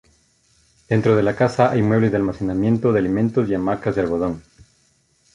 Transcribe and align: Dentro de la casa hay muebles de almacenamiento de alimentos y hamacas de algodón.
Dentro 0.89 1.15
de 1.15 1.21
la 1.21 1.35
casa 1.35 1.69
hay 1.69 1.83
muebles 1.83 2.09
de 2.09 2.17
almacenamiento 2.17 2.91
de 2.91 2.97
alimentos 2.97 3.47
y 3.47 3.53
hamacas 3.53 3.93
de 3.93 4.01
algodón. 4.01 4.41